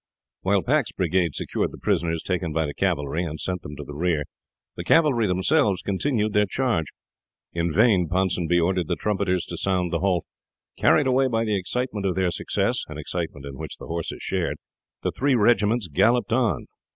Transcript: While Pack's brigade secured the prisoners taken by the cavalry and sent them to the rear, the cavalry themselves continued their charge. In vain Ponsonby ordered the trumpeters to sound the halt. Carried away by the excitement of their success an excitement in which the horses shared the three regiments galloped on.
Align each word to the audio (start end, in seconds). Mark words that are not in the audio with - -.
While 0.41 0.63
Pack's 0.63 0.91
brigade 0.91 1.35
secured 1.35 1.71
the 1.71 1.77
prisoners 1.77 2.23
taken 2.23 2.51
by 2.51 2.65
the 2.65 2.73
cavalry 2.73 3.23
and 3.23 3.39
sent 3.39 3.61
them 3.61 3.75
to 3.75 3.83
the 3.83 3.93
rear, 3.93 4.23
the 4.75 4.83
cavalry 4.83 5.27
themselves 5.27 5.83
continued 5.83 6.33
their 6.33 6.47
charge. 6.47 6.87
In 7.53 7.71
vain 7.71 8.07
Ponsonby 8.09 8.59
ordered 8.59 8.87
the 8.87 8.95
trumpeters 8.95 9.45
to 9.45 9.57
sound 9.57 9.93
the 9.93 9.99
halt. 9.99 10.25
Carried 10.75 11.05
away 11.05 11.27
by 11.27 11.45
the 11.45 11.55
excitement 11.55 12.07
of 12.07 12.15
their 12.15 12.31
success 12.31 12.83
an 12.87 12.97
excitement 12.97 13.45
in 13.45 13.59
which 13.59 13.77
the 13.77 13.85
horses 13.85 14.23
shared 14.23 14.57
the 15.03 15.11
three 15.11 15.35
regiments 15.35 15.87
galloped 15.87 16.33
on. 16.33 16.65